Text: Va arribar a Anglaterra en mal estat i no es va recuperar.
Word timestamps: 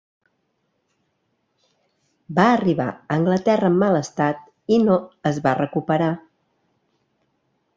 Va 2.39 2.45
arribar 2.53 2.87
a 2.93 3.17
Anglaterra 3.17 3.71
en 3.75 3.77
mal 3.83 3.99
estat 4.01 4.41
i 4.77 4.81
no 4.87 4.97
es 5.33 5.41
va 5.45 5.57
recuperar. 5.61 6.13